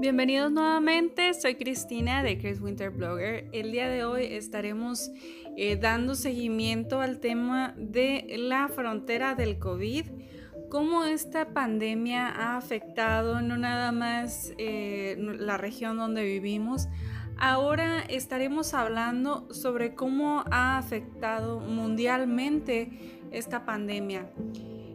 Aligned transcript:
Bienvenidos 0.00 0.50
nuevamente, 0.50 1.34
soy 1.34 1.56
Cristina 1.56 2.22
de 2.22 2.38
Chris 2.38 2.58
Winter 2.58 2.88
Blogger. 2.88 3.50
El 3.52 3.70
día 3.70 3.86
de 3.86 4.02
hoy 4.02 4.24
estaremos 4.24 5.10
eh, 5.58 5.76
dando 5.76 6.14
seguimiento 6.14 7.02
al 7.02 7.20
tema 7.20 7.74
de 7.76 8.24
la 8.38 8.68
frontera 8.68 9.34
del 9.34 9.58
COVID, 9.58 10.06
cómo 10.70 11.04
esta 11.04 11.52
pandemia 11.52 12.28
ha 12.28 12.56
afectado 12.56 13.42
no 13.42 13.58
nada 13.58 13.92
más 13.92 14.54
eh, 14.56 15.16
la 15.18 15.58
región 15.58 15.98
donde 15.98 16.24
vivimos, 16.24 16.88
ahora 17.36 18.00
estaremos 18.00 18.72
hablando 18.72 19.52
sobre 19.52 19.94
cómo 19.94 20.44
ha 20.50 20.78
afectado 20.78 21.60
mundialmente 21.60 23.20
esta 23.32 23.66
pandemia. 23.66 24.30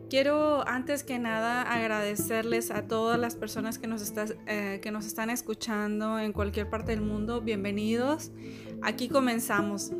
Quiero 0.09 0.67
antes 0.67 1.03
que 1.03 1.17
nada 1.17 1.63
agradecerles 1.63 2.69
a 2.69 2.87
todas 2.87 3.19
las 3.19 3.35
personas 3.35 3.79
que 3.79 3.87
nos, 3.87 4.13
eh, 4.45 4.79
que 4.83 4.91
nos 4.91 5.07
están 5.07 5.31
escuchando 5.31 6.19
en 6.19 6.31
cualquier 6.31 6.69
parte 6.69 6.91
del 6.91 7.01
mundo. 7.01 7.41
Bienvenidos. 7.41 8.31
Aquí 8.83 9.09
comenzamos. 9.09 9.91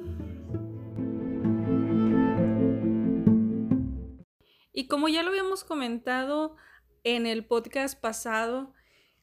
Y 4.72 4.88
como 4.88 5.08
ya 5.08 5.24
lo 5.24 5.30
habíamos 5.30 5.64
comentado 5.64 6.56
en 7.04 7.26
el 7.26 7.44
podcast 7.44 8.00
pasado, 8.00 8.74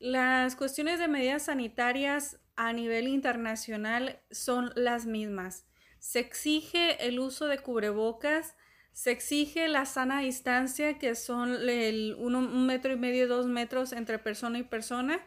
las 0.01 0.57
cuestiones 0.57 0.99
de 0.99 1.07
medidas 1.07 1.45
sanitarias 1.45 2.41
a 2.57 2.73
nivel 2.73 3.07
internacional 3.07 4.21
son 4.33 4.73
las 4.75 5.07
mismas. 5.07 5.65
Se 6.01 6.19
exige 6.19 7.07
el 7.07 7.21
uso 7.21 7.47
de 7.47 7.59
cubrebocas, 7.61 8.57
se 8.93 9.11
exige 9.11 9.69
la 9.69 9.87
sana 9.87 10.21
distancia, 10.21 10.99
que 10.99 11.15
son 11.15 11.69
el 11.69 12.17
un 12.19 12.67
metro 12.67 12.93
y 12.93 12.97
medio, 12.97 13.27
dos 13.27 13.47
metros 13.47 13.93
entre 13.93 14.19
persona 14.19 14.59
y 14.59 14.63
persona. 14.65 15.21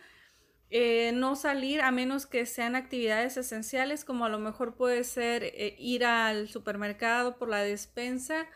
Eh, 0.69 1.11
no 1.13 1.35
salir 1.35 1.81
a 1.81 1.91
menos 1.91 2.25
que 2.25 2.45
sean 2.45 2.75
actividades 2.75 3.38
esenciales, 3.38 4.03
como 4.03 4.25
a 4.25 4.30
lo 4.30 4.39
mejor 4.39 4.75
puede 4.75 5.03
ser 5.03 5.44
eh, 5.44 5.75
ir 5.80 6.05
al 6.05 6.49
supermercado 6.49 7.38
por 7.38 7.49
la 7.49 7.59
despensa, 7.59 8.47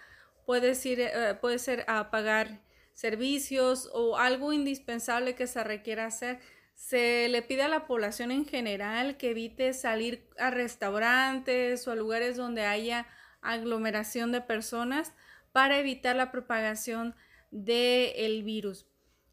eh, 0.48 1.38
puede 1.40 1.60
ser 1.60 1.86
a 1.88 2.10
pagar 2.10 2.62
servicios 2.94 3.90
o 3.94 4.18
algo 4.18 4.52
indispensable 4.52 5.36
que 5.36 5.48
se 5.48 5.64
requiera 5.64 6.06
hacer. 6.06 6.40
Se 6.74 7.30
le 7.30 7.42
pide 7.42 7.64
a 7.64 7.68
la 7.68 7.88
población 7.88 8.32
en 8.32 8.46
general 8.46 9.18
que 9.18 9.32
evite 9.32 9.74
salir 9.74 10.28
a 10.38 10.50
restaurantes 10.50 11.88
o 11.88 11.92
a 11.92 11.96
lugares 11.96 12.36
donde 12.38 12.66
haya 12.66 13.08
aglomeración 13.42 14.32
de 14.32 14.42
personas 14.42 15.14
para 15.52 15.80
evitar 15.80 16.16
la 16.16 16.32
propagación 16.32 17.16
del 17.52 18.44
virus. 18.44 18.86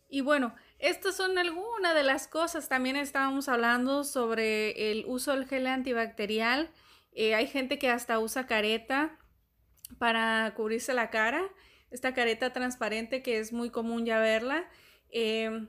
Y 0.08 0.20
bueno, 0.20 0.54
estas 0.78 1.16
son 1.16 1.36
algunas 1.38 1.94
de 1.94 2.02
las 2.02 2.28
cosas. 2.28 2.68
También 2.68 2.96
estábamos 2.96 3.48
hablando 3.48 4.04
sobre 4.04 4.90
el 4.90 5.04
uso 5.06 5.32
del 5.32 5.46
gel 5.46 5.66
antibacterial. 5.66 6.70
Eh, 7.12 7.34
hay 7.34 7.46
gente 7.46 7.78
que 7.78 7.90
hasta 7.90 8.18
usa 8.18 8.46
careta 8.46 9.18
para 9.98 10.52
cubrirse 10.54 10.94
la 10.94 11.10
cara. 11.10 11.42
Esta 11.90 12.14
careta 12.14 12.52
transparente 12.52 13.22
que 13.22 13.38
es 13.38 13.52
muy 13.52 13.70
común 13.70 14.04
ya 14.04 14.18
verla. 14.20 14.68
Eh, 15.10 15.66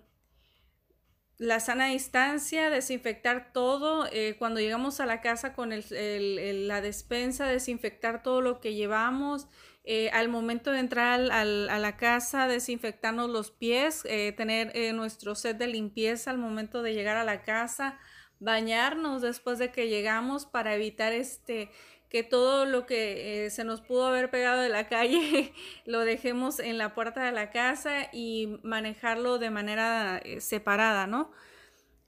la 1.37 1.59
sana 1.59 1.87
distancia, 1.87 2.69
desinfectar 2.69 3.51
todo. 3.53 4.07
Eh, 4.11 4.35
cuando 4.39 4.59
llegamos 4.59 4.99
a 4.99 5.05
la 5.05 5.21
casa 5.21 5.53
con 5.53 5.69
la 5.69 6.81
despensa, 6.81 7.45
desinfectar 7.45 8.23
todo 8.23 8.41
lo 8.41 8.59
que 8.59 8.73
llevamos. 8.73 9.47
Eh, 9.83 10.09
al 10.11 10.27
momento 10.27 10.71
de 10.71 10.79
entrar 10.79 11.31
a 11.31 11.45
la 11.45 11.97
casa, 11.97 12.47
desinfectarnos 12.47 13.29
los 13.29 13.51
pies, 13.51 14.03
eh, 14.05 14.33
tener 14.35 14.73
nuestro 14.93 15.33
set 15.33 15.57
de 15.57 15.67
limpieza 15.67 16.31
al 16.31 16.37
momento 16.37 16.81
de 16.81 16.93
llegar 16.93 17.15
a 17.15 17.23
la 17.23 17.43
casa, 17.43 17.97
bañarnos 18.39 19.21
después 19.21 19.59
de 19.59 19.71
que 19.71 19.87
llegamos 19.87 20.45
para 20.45 20.75
evitar 20.75 21.13
este 21.13 21.71
que 22.09 22.23
todo 22.23 22.65
lo 22.65 22.85
que 22.85 23.45
eh, 23.45 23.49
se 23.49 23.63
nos 23.63 23.81
pudo 23.81 24.05
haber 24.05 24.29
pegado 24.29 24.61
de 24.61 24.69
la 24.69 24.87
calle 24.87 25.53
lo 25.85 26.01
dejemos 26.01 26.59
en 26.59 26.77
la 26.77 26.93
puerta 26.93 27.23
de 27.23 27.31
la 27.31 27.51
casa 27.51 28.09
y 28.13 28.59
manejarlo 28.63 29.39
de 29.39 29.49
manera 29.49 30.19
eh, 30.23 30.39
separada, 30.39 31.07
¿no? 31.07 31.31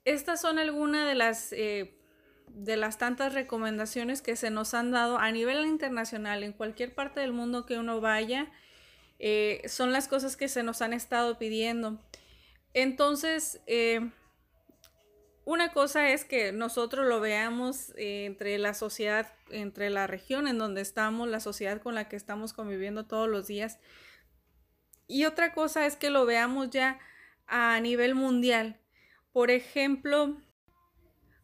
Estas 0.06 0.42
son 0.42 0.58
algunas 0.58 1.08
de 1.08 1.16
las, 1.16 1.52
eh, 1.52 1.98
de 2.48 2.78
las 2.78 2.98
tantas 2.98 3.34
recomendaciones 3.34 4.22
que 4.22 4.36
se 4.36 4.50
nos 4.50 4.74
han 4.74 4.92
dado 4.92 5.18
a 5.18 5.32
nivel 5.32 5.66
internacional, 5.66 6.44
en 6.44 6.54
cualquier 6.54 6.96
parte 6.96 7.20
del 7.20 7.34
mundo 7.34 7.66
que 7.66 7.78
uno 7.78 8.00
vaya, 8.00 8.52
son 9.68 9.92
las 9.92 10.08
cosas 10.08 10.38
que 10.38 10.48
se 10.48 10.64
nos 10.64 10.81
han 10.81 10.94
estado 10.94 11.38
pidiendo. 11.38 12.00
Entonces, 12.74 13.62
una 15.45 15.72
cosa 15.72 16.09
es 16.09 16.25
que 16.25 16.51
nosotros 16.51 17.07
lo 17.07 17.19
veamos 17.19 17.91
eh, 17.97 18.25
entre 18.25 18.57
la 18.57 18.73
sociedad, 18.73 19.33
entre 19.50 19.89
la 19.89 20.07
región 20.07 20.47
en 20.47 20.57
donde 20.57 20.81
estamos, 20.81 21.27
la 21.27 21.39
sociedad 21.39 21.81
con 21.81 21.95
la 21.95 22.07
que 22.07 22.16
estamos 22.16 22.53
conviviendo 22.53 23.05
todos 23.05 23.27
los 23.27 23.47
días. 23.47 23.79
Y 25.07 25.25
otra 25.25 25.53
cosa 25.53 25.85
es 25.85 25.95
que 25.95 26.09
lo 26.09 26.25
veamos 26.25 26.69
ya 26.69 27.00
a 27.47 27.79
nivel 27.79 28.13
mundial. 28.16 28.79
Por 29.31 29.50
ejemplo, 29.50 30.38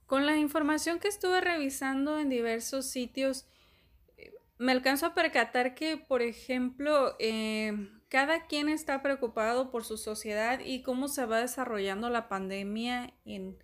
con 0.06 0.26
la 0.26 0.38
información 0.38 1.00
que 1.00 1.08
estuve 1.08 1.42
revisando 1.42 2.20
en 2.20 2.30
diversos 2.30 2.86
sitios, 2.86 3.48
me 4.58 4.72
alcanzo 4.72 5.08
a 5.08 5.14
percatar 5.14 5.76
que, 5.76 5.98
por 5.98 6.22
ejemplo, 6.22 7.16
eh, 7.20 7.90
cada 8.08 8.46
quien 8.48 8.70
está 8.70 9.02
preocupado 9.02 9.72
por 9.72 9.84
su 9.84 9.98
sociedad 9.98 10.60
y 10.64 10.84
cómo 10.84 11.08
se 11.08 11.26
va 11.26 11.42
desarrollando 11.42 12.10
la 12.10 12.30
pandemia 12.30 13.14
en 13.26 13.58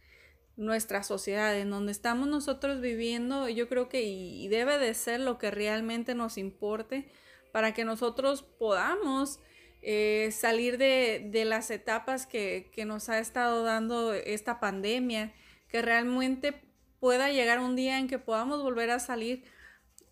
nuestra 0.62 1.02
sociedad, 1.02 1.58
en 1.58 1.72
donde 1.72 1.92
estamos 1.92 2.28
nosotros 2.28 2.82
viviendo, 2.82 3.50
yo 3.50 3.68
creo 3.68 3.90
que 3.90 4.04
y, 4.04 4.48
debe 4.48 4.78
de 4.78 4.94
ser 4.94 5.20
lo 5.20 5.38
que 5.40 5.50
realmente 5.50 6.14
nos 6.14 6.38
importe 6.38 7.12
para 7.52 7.74
que 7.74 7.84
nosotros 7.84 8.44
podamos 8.44 9.40
eh, 9.82 10.30
salir 10.32 10.78
de, 10.78 11.28
de, 11.32 11.46
las 11.46 11.72
etapas 11.72 12.28
que, 12.28 12.70
que 12.74 12.86
nos 12.86 13.10
ha 13.10 13.18
estado 13.18 13.64
dando 13.64 14.14
esta 14.14 14.60
pandemia, 14.60 15.34
que 15.68 15.82
realmente 15.82 16.62
pueda 17.00 17.32
llegar 17.32 17.60
un 17.60 17.76
día 17.76 17.98
en 17.98 18.08
que 18.08 18.20
podamos 18.20 18.62
volver 18.62 18.92
a 18.92 19.00
salir 19.00 19.44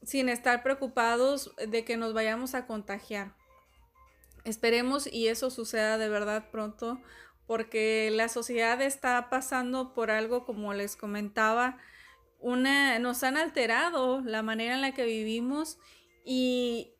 sin 0.01 0.29
estar 0.29 0.63
preocupados 0.63 1.53
de 1.67 1.85
que 1.85 1.95
nos 1.95 2.13
vayamos 2.13 2.55
a 2.55 2.65
contagiar. 2.65 3.35
Esperemos 4.45 5.05
y 5.05 5.27
eso 5.27 5.51
suceda 5.51 5.99
de 5.99 6.09
verdad 6.09 6.49
pronto 6.49 6.99
porque 7.49 8.11
la 8.13 8.29
sociedad 8.29 8.79
está 8.79 9.27
pasando 9.31 9.95
por 9.95 10.11
algo, 10.11 10.45
como 10.45 10.75
les 10.75 10.95
comentaba, 10.95 11.79
una, 12.37 12.99
nos 12.99 13.23
han 13.23 13.37
alterado 13.37 14.21
la 14.21 14.43
manera 14.43 14.75
en 14.75 14.81
la 14.81 14.91
que 14.91 15.03
vivimos 15.03 15.79
y 16.23 16.93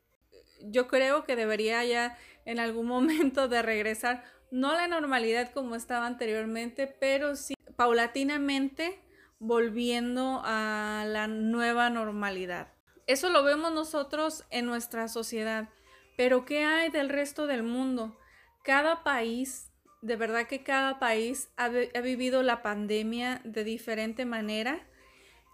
yo 0.60 0.88
creo 0.88 1.22
que 1.22 1.36
debería 1.36 1.84
ya 1.84 2.18
en 2.46 2.58
algún 2.58 2.86
momento 2.88 3.46
de 3.46 3.62
regresar, 3.62 4.24
no 4.50 4.72
la 4.72 4.88
normalidad 4.88 5.52
como 5.52 5.76
estaba 5.76 6.08
anteriormente, 6.08 6.88
pero 6.88 7.36
sí 7.36 7.54
paulatinamente 7.76 9.00
volviendo 9.38 10.42
a 10.44 11.04
la 11.06 11.28
nueva 11.28 11.90
normalidad. 11.90 12.72
Eso 13.06 13.28
lo 13.28 13.44
vemos 13.44 13.70
nosotros 13.70 14.44
en 14.50 14.66
nuestra 14.66 15.06
sociedad, 15.06 15.68
pero 16.16 16.44
¿qué 16.44 16.64
hay 16.64 16.90
del 16.90 17.08
resto 17.08 17.46
del 17.46 17.62
mundo? 17.62 18.18
Cada 18.64 19.04
país 19.04 19.69
de 20.02 20.16
verdad 20.16 20.46
que 20.46 20.62
cada 20.62 20.98
país 20.98 21.50
ha, 21.56 21.68
vivido 21.68 22.42
la 22.42 22.62
pandemia 22.62 23.40
de 23.44 23.64
diferente 23.64 24.24
manera. 24.24 24.86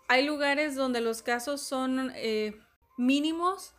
Hay 0.08 0.24
lugares 0.24 0.76
donde 0.76 1.00
los 1.00 1.22
casos 1.22 1.60
son 1.60 2.12
eh, 2.14 2.56
mínimos 2.96 3.74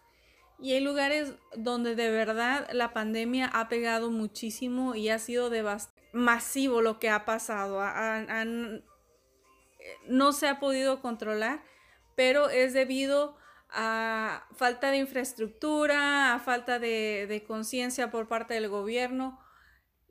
y 0.59 0.73
hay 0.73 0.81
lugares 0.81 1.33
donde 1.55 1.95
de 1.95 2.09
verdad 2.09 2.67
la 2.73 2.91
pandemia 2.91 3.47
ha 3.47 3.69
pegado 3.69 4.11
muchísimo 4.11 4.95
y 4.95 5.09
ha 5.09 5.19
sido 5.19 5.51
masivo 6.11 6.81
lo 6.81 6.99
que 6.99 7.09
ha 7.09 7.23
pasado. 7.25 7.81
no 10.07 10.33
se 10.33 10.47
ha 10.49 10.59
podido 10.59 11.01
controlar, 11.01 11.63
pero 12.15 12.49
es 12.49 12.73
debido 12.73 13.37
a 13.69 14.47
falta 14.55 14.91
de 14.91 14.97
infraestructura, 14.97 16.33
a 16.33 16.39
falta 16.39 16.79
de 16.79 17.43
conciencia 17.47 18.11
por 18.11 18.27
parte 18.27 18.53
del 18.55 18.67
gobierno 18.67 19.39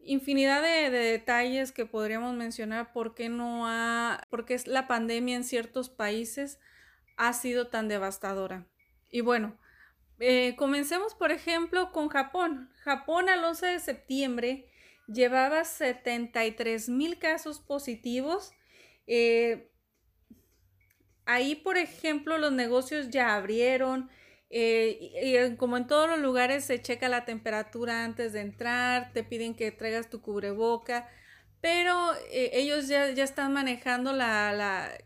infinidad 0.07 0.63
de, 0.63 0.91
detalles 0.91 1.73
que 1.73 1.87
podríamos 1.87 2.35
mencionar 2.35 2.93
por 2.93 3.15
qué 3.15 3.29
no 3.29 3.67
ha, 3.67 4.23
porque 4.31 4.59
la 4.67 4.87
pandemia 4.87 5.37
en 5.37 5.45
ciertos 5.45 5.91
países 5.91 6.59
ha 7.17 7.33
sido 7.33 7.69
tan 7.69 7.89
devastadora. 7.89 8.67
Y 9.11 9.21
bueno, 9.21 9.59
eh, 10.19 10.55
comencemos 10.57 11.15
por 11.15 11.33
ejemplo 11.33 11.93
con 11.93 12.09
Japón. 12.09 12.71
Japón 12.83 13.29
al 13.29 13.45
11 13.45 13.67
de 13.67 13.81
septiembre 13.81 14.71
llevaba 15.07 15.65
73 15.65 16.89
mil 16.89 17.19
casos 17.19 17.61
positivos. 17.61 18.53
Eh, 19.07 19.71
ahí, 21.25 21.55
por 21.55 21.77
ejemplo, 21.77 22.39
los 22.39 22.53
negocios 22.53 23.11
ya 23.11 23.35
abrieron, 23.35 24.11
eh, 24.49 25.49
y, 25.51 25.57
como 25.57 25.77
en 25.77 25.87
todos 25.87 26.09
los 26.09 26.21
lugares 26.21 26.65
se 26.65 26.81
checa 26.81 27.09
la 27.09 27.25
temperatura 27.25 28.05
antes 28.05 28.33
de 28.33 28.41
entrar, 28.41 29.13
te 29.13 29.25
piden 29.25 29.55
que 29.55 29.73
traigas 29.73 30.09
tu 30.09 30.21
cubreboca, 30.21 31.09
pero 31.61 32.15
eh, 32.31 32.51
ellos 32.53 32.89
ya, 32.89 33.09
están 33.09 33.53
manejando 33.53 34.13
la, 34.13 34.99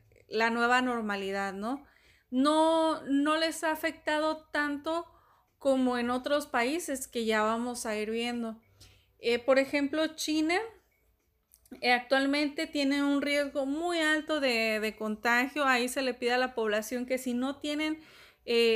nueva 0.53 0.83
normalidad, 0.83 1.55
¿no? 1.55 1.87
¿no? 2.31 3.03
No 3.07 3.37
les 3.39 3.65
ha 3.65 3.73
afectado 3.73 4.49
tanto 4.53 5.07
como 5.59 5.99
en 5.99 6.11
otros 6.11 6.47
países 6.47 7.09
que 7.09 7.25
ya 7.25 7.43
vamos 7.43 7.87
a 7.87 7.97
ir 7.97 8.11
viendo. 8.11 8.61
Eh, 9.19 9.39
por 9.39 9.59
ejemplo, 9.59 10.07
China 10.17 10.59
actualmente 11.83 12.67
tiene 12.67 13.03
un 13.03 13.23
riesgo 13.23 13.67
muy 13.67 13.99
alto 13.99 14.41
de, 14.41 14.95
contagio. 14.99 15.65
Ahí 15.65 15.89
se 15.89 16.03
le 16.03 16.15
pide 16.15 16.33
a 16.33 16.39
la 16.39 16.55
población 16.55 17.07
que 17.07 17.19
si 17.19 17.35
no 17.35 17.59
tienen 17.59 18.01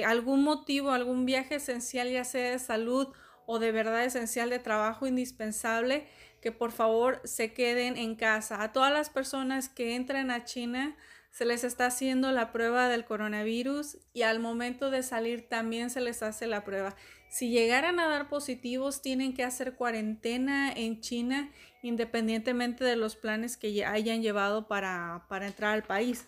algún 0.06 0.42
motivo, 0.42 0.90
algún 0.90 1.26
viaje 1.26 1.56
esencial, 1.56 2.10
ya 2.10 2.24
sea 2.24 2.52
de 2.52 2.58
salud 2.58 3.08
o 3.46 3.58
de 3.58 3.72
verdad 3.72 4.04
esencial 4.04 4.50
de 4.50 4.58
trabajo 4.58 5.06
indispensable, 5.06 6.06
que 6.40 6.52
por 6.52 6.72
favor 6.72 7.20
se 7.24 7.52
queden 7.52 7.96
en 7.96 8.14
casa. 8.14 8.62
A 8.62 8.72
todas 8.72 8.92
las 8.92 9.10
personas 9.10 9.68
que 9.68 9.94
entran 9.94 10.30
a 10.30 10.44
China 10.44 10.96
se 11.30 11.44
les 11.44 11.64
está 11.64 11.86
haciendo 11.86 12.30
la 12.30 12.52
prueba 12.52 12.88
del 12.88 13.04
coronavirus 13.04 13.98
y 14.12 14.22
al 14.22 14.38
momento 14.38 14.90
de 14.90 15.02
salir 15.02 15.48
también 15.48 15.90
se 15.90 16.00
les 16.00 16.22
hace 16.22 16.46
la 16.46 16.64
prueba. 16.64 16.94
Si 17.28 17.50
llegaran 17.50 17.98
a 17.98 18.06
dar 18.06 18.28
positivos, 18.28 19.02
tienen 19.02 19.34
que 19.34 19.42
hacer 19.42 19.74
cuarentena 19.74 20.72
en 20.72 21.00
China 21.00 21.50
independientemente 21.82 22.84
de 22.84 22.94
los 22.94 23.16
planes 23.16 23.56
que 23.56 23.84
hayan 23.84 24.22
llevado 24.22 24.68
para, 24.68 25.26
entrar 25.42 25.74
al 25.74 25.82
país. 25.82 26.26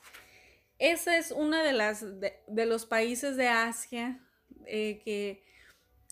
Ese 0.78 1.18
es 1.18 1.30
uno 1.30 1.56
de, 1.56 1.72
las, 1.72 2.04
de, 2.20 2.66
los 2.66 2.86
países 2.86 3.36
de 3.36 3.48
Asia 3.48 4.20
eh, 4.66 5.00
que 5.04 5.46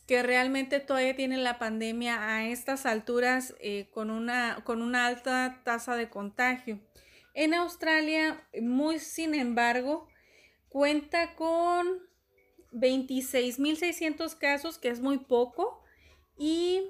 que 0.06 0.22
realmente 0.22 0.80
todavía 0.80 1.16
tienen 1.16 1.44
la 1.44 1.58
pandemia 1.58 2.28
a 2.28 2.46
estas 2.46 2.84
alturas 2.84 3.54
eh, 3.60 3.88
con, 3.92 4.10
una, 4.10 4.62
con 4.64 4.82
una 4.82 5.06
alta 5.06 5.62
tasa 5.64 5.96
de 5.96 6.10
contagio. 6.10 6.78
En 7.32 7.54
Australia, 7.54 8.46
muy 8.60 8.98
sin 8.98 9.34
embargo, 9.34 10.08
cuenta 10.68 11.34
con 11.34 11.86
26.600 12.72 14.36
casos, 14.36 14.78
que 14.78 14.88
es 14.88 15.00
muy 15.00 15.18
poco, 15.18 15.82
y 16.36 16.82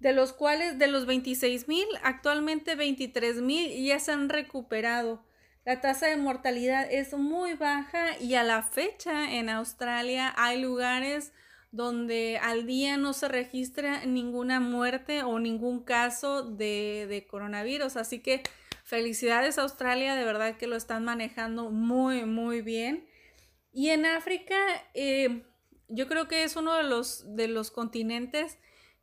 de 0.00 0.12
los 0.12 0.32
cuales 0.32 0.78
de 0.78 0.88
los 0.88 1.06
26.000, 1.06 1.86
actualmente 2.02 2.76
23.000 2.76 3.84
ya 3.84 4.00
se 4.00 4.12
han 4.12 4.28
recuperado. 4.28 5.24
La 5.68 5.82
tasa 5.82 6.06
de 6.06 6.16
mortalidad 6.16 6.90
es 6.90 7.12
muy 7.12 7.52
baja 7.52 8.18
y 8.18 8.36
a 8.36 8.42
la 8.42 8.62
fecha 8.62 9.34
en 9.34 9.50
Australia 9.50 10.32
hay 10.38 10.62
lugares 10.62 11.34
donde 11.72 12.40
al 12.42 12.64
día 12.64 12.96
no 12.96 13.12
se 13.12 13.28
registra 13.28 14.06
ninguna 14.06 14.60
muerte 14.60 15.22
o 15.24 15.38
ningún 15.38 15.84
caso 15.84 16.42
de, 16.42 17.26
coronavirus. 17.30 17.98
Así 17.98 18.20
que 18.20 18.42
felicidades 18.82 19.58
Australia, 19.58 20.14
de 20.14 20.24
verdad 20.24 20.56
que 20.56 20.68
lo 20.68 20.74
están 20.74 21.04
manejando 21.04 21.68
muy, 21.68 22.24
muy 22.24 22.62
bien. 22.62 23.06
Y 23.70 23.90
en 23.90 24.06
África, 24.06 24.56
eh, 24.94 25.42
yo 25.88 26.08
creo 26.08 26.28
que 26.28 26.44
es 26.44 26.56
uno 26.56 26.76
de 26.76 26.84
los, 26.84 27.36
de 27.36 27.46
los 27.46 27.70
continentes 27.70 28.56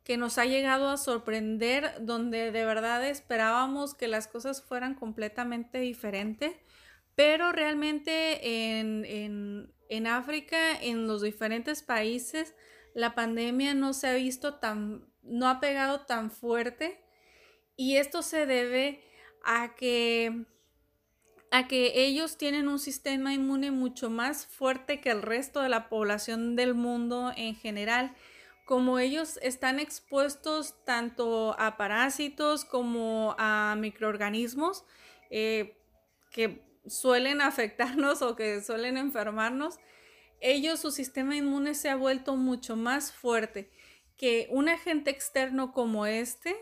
que 0.06 0.16
nos 0.16 0.38
ha 0.38 0.44
llegado 0.44 0.88
a 0.88 0.98
sorprender, 0.98 1.92
donde 1.98 2.52
de 2.52 2.64
verdad 2.64 3.04
esperábamos 3.04 3.92
que 3.92 4.06
las 4.06 4.28
cosas 4.28 4.62
fueran 4.62 4.94
completamente 4.94 5.80
diferentes, 5.80 6.54
pero 7.16 7.50
realmente 7.50 8.78
en, 8.78 9.68
en, 9.88 10.06
África, 10.06 10.80
en 10.80 11.08
los 11.08 11.22
diferentes 11.22 11.82
países, 11.82 12.54
la 12.94 13.16
pandemia 13.16 13.74
no 13.74 13.92
se 13.94 14.06
ha 14.06 14.14
visto 14.14 14.54
tan, 14.54 15.08
no 15.22 15.48
ha 15.48 15.58
pegado 15.58 16.02
tan 16.02 16.30
fuerte 16.30 17.00
y 17.74 17.96
esto 17.96 18.22
se 18.22 18.46
debe 18.46 19.02
a 19.42 19.74
que 19.74 20.46
a 21.50 21.66
que 21.66 22.04
ellos 22.04 22.38
tienen 22.38 22.68
un 22.68 22.78
sistema 22.78 23.34
inmune 23.34 23.72
mucho 23.72 24.08
más 24.08 24.46
fuerte 24.46 25.00
que 25.00 25.10
el 25.10 25.22
resto 25.22 25.62
de 25.62 25.68
la 25.68 25.88
población 25.88 26.54
del 26.54 26.74
mundo 26.74 27.32
en 27.36 27.56
general 27.56 28.14
como 28.66 28.98
ellos 28.98 29.38
están 29.42 29.78
expuestos 29.78 30.74
tanto 30.84 31.54
a 31.58 31.76
parásitos 31.76 32.64
como 32.64 33.34
a 33.38 33.76
microorganismos 33.78 34.84
eh, 35.30 35.78
que 36.32 36.62
suelen 36.86 37.40
afectarnos 37.40 38.20
o 38.20 38.36
que 38.36 38.60
suelen 38.60 38.98
enfermarnos, 38.98 39.78
ellos, 40.40 40.80
su 40.80 40.90
sistema 40.90 41.36
inmune 41.36 41.74
se 41.74 41.88
ha 41.88 41.96
vuelto 41.96 42.36
mucho 42.36 42.76
más 42.76 43.12
fuerte 43.12 43.70
que 44.18 44.48
un 44.50 44.68
agente 44.68 45.10
externo 45.10 45.72
como 45.72 46.04
este 46.04 46.54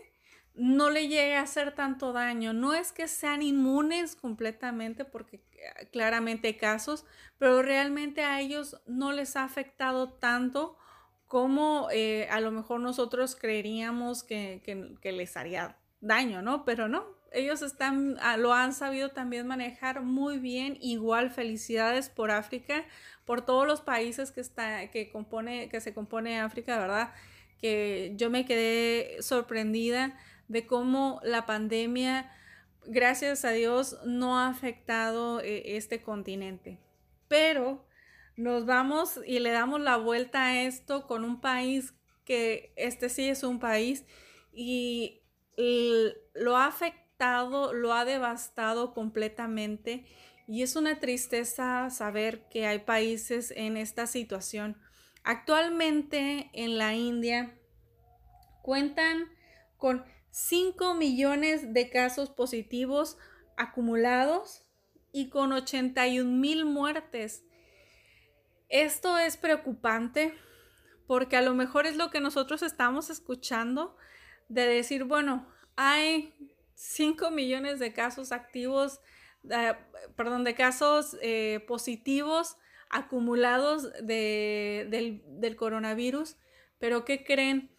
no 0.53 0.89
le 0.89 1.09
llegue 1.09 1.35
a 1.35 1.41
hacer 1.41 1.75
tanto 1.75 2.13
daño. 2.13 2.53
No 2.53 2.73
es 2.73 2.93
que 2.93 3.07
sean 3.07 3.41
inmunes 3.41 4.15
completamente, 4.15 5.03
porque 5.03 5.43
eh, 5.51 5.89
claramente 5.91 6.47
hay 6.47 6.53
casos, 6.53 7.05
pero 7.37 7.61
realmente 7.61 8.23
a 8.23 8.39
ellos 8.39 8.81
no 8.85 9.11
les 9.11 9.35
ha 9.35 9.43
afectado 9.43 10.13
tanto 10.13 10.77
cómo 11.27 11.87
eh, 11.91 12.27
a 12.29 12.39
lo 12.39 12.51
mejor 12.51 12.79
nosotros 12.79 13.35
creeríamos 13.35 14.23
que, 14.23 14.61
les 15.03 15.37
haría 15.37 15.77
daño, 16.01 16.41
¿no? 16.41 16.65
Pero 16.65 16.87
no, 16.87 17.05
ellos 17.31 17.61
están, 17.61 18.17
ah, 18.21 18.37
lo 18.37 18.53
han 18.53 18.73
sabido 18.73 19.11
también 19.11 19.47
manejar 19.47 20.01
muy 20.01 20.37
bien. 20.37 20.77
Igual 20.81 21.31
felicidades 21.31 22.09
por 22.09 22.31
África, 22.31 22.85
por 23.25 23.45
todos 23.45 23.67
los 23.67 23.81
países 23.81 24.31
que, 24.31 24.41
está, 24.41 24.89
que, 24.91 25.11
compone, 25.11 25.69
que 25.69 25.81
se 25.81 25.93
compone 25.93 26.39
África, 26.39 26.77
¿verdad? 26.77 27.13
Que 27.59 28.13
yo 28.15 28.29
me 28.29 28.45
quedé 28.45 29.21
sorprendida 29.21 30.17
de 30.47 30.67
cómo 30.67 31.19
la 31.23 31.45
pandemia, 31.45 32.31
gracias 32.85 33.45
a 33.45 33.51
Dios, 33.51 33.97
no 34.05 34.37
ha 34.37 34.47
afectado 34.47 35.41
eh, 35.41 35.75
este 35.75 36.01
continente. 36.01 36.79
Pero 37.27 37.83
nos 38.37 38.65
vamos 38.65 39.19
y 39.25 39.39
le 39.39 39.51
damos 39.51 39.81
la 39.81 39.97
vuelta 39.97 40.45
a 40.45 40.61
esto 40.63 41.07
con 41.07 41.23
un 41.23 41.41
país 41.41 41.93
que 42.25 42.73
este 42.75 43.09
sí 43.09 43.29
es 43.29 43.43
un 43.43 43.59
país 43.59 44.05
y 44.51 45.21
lo 46.33 46.57
ha 46.57 46.67
afectado, 46.67 47.73
lo 47.73 47.93
ha 47.93 48.05
devastado 48.05 48.93
completamente 48.93 50.05
y 50.47 50.61
es 50.61 50.75
una 50.75 50.99
tristeza 50.99 51.89
saber 51.89 52.47
que 52.49 52.67
hay 52.67 52.79
países 52.79 53.51
en 53.55 53.77
esta 53.77 54.07
situación. 54.07 54.77
Actualmente 55.23 56.49
en 56.53 56.77
la 56.77 56.93
India 56.93 57.57
cuentan 58.61 59.25
con 59.77 60.05
5 60.31 60.95
millones 60.95 61.73
de 61.73 61.89
casos 61.89 62.29
positivos 62.29 63.17
acumulados 63.57 64.65
y 65.11 65.29
con 65.29 65.53
81 65.53 66.29
mil 66.29 66.65
muertes. 66.65 67.45
Esto 68.69 69.17
es 69.17 69.37
preocupante 69.37 70.33
porque 71.07 71.37
a 71.37 71.41
lo 71.41 71.53
mejor 71.53 71.85
es 71.85 71.95
lo 71.95 72.09
que 72.09 72.19
nosotros 72.19 72.63
estamos 72.63 73.09
escuchando 73.09 73.95
de 74.49 74.65
decir, 74.65 75.03
bueno, 75.03 75.47
hay 75.75 76.33
5 76.75 77.31
millones 77.31 77.79
de 77.79 77.93
casos 77.93 78.31
activos, 78.31 78.99
eh, 79.49 79.73
perdón, 80.15 80.43
de 80.43 80.55
casos 80.55 81.17
eh, 81.21 81.63
positivos 81.67 82.57
acumulados 82.89 83.91
del, 84.03 85.21
del 85.25 85.55
coronavirus, 85.55 86.37
pero 86.79 87.05
¿qué 87.05 87.23
creen? 87.23 87.71